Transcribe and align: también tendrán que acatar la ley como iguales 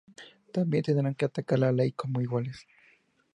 también 0.51 0.81
tendrán 0.83 1.13
que 1.13 1.25
acatar 1.25 1.59
la 1.59 1.71
ley 1.71 1.91
como 1.91 2.21
iguales 2.21 2.65